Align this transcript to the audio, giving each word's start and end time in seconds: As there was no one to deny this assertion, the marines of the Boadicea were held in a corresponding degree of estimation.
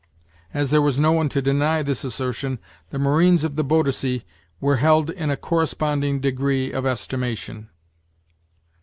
As 0.51 0.71
there 0.71 0.81
was 0.81 0.99
no 0.99 1.11
one 1.11 1.29
to 1.29 1.43
deny 1.43 1.83
this 1.83 2.03
assertion, 2.03 2.57
the 2.89 2.97
marines 2.97 3.43
of 3.43 3.55
the 3.55 3.63
Boadicea 3.63 4.23
were 4.59 4.77
held 4.77 5.11
in 5.11 5.29
a 5.29 5.37
corresponding 5.37 6.19
degree 6.19 6.71
of 6.71 6.87
estimation. 6.87 7.69